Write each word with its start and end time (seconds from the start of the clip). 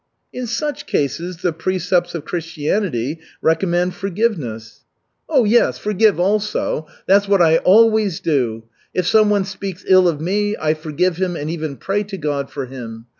"In 0.33 0.47
such 0.47 0.87
cases 0.87 1.37
the 1.43 1.53
precepts 1.53 2.15
of 2.15 2.25
Christianity 2.25 3.19
recommend 3.39 3.93
forgiveness." 3.93 4.83
"Yes, 5.31 5.77
forgive 5.77 6.19
also. 6.19 6.87
That's 7.05 7.27
what 7.27 7.39
I 7.39 7.57
always 7.57 8.19
do. 8.19 8.63
If 8.95 9.05
someone 9.05 9.45
speaks 9.45 9.85
ill 9.87 10.07
of 10.07 10.19
me, 10.19 10.57
I 10.59 10.73
forgive 10.73 11.17
him 11.17 11.35
and 11.35 11.51
even 11.51 11.77
pray 11.77 12.01
to 12.05 12.17
God 12.17 12.49
for 12.49 12.65
him. 12.65 13.05